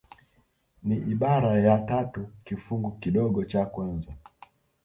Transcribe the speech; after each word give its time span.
Ni 0.83 0.95
ibara 1.05 1.53
ya 1.59 1.79
tatu 1.79 2.27
kifungu 2.43 2.91
kidogo 2.91 3.45
cha 3.45 3.65
kwanza 3.65 4.13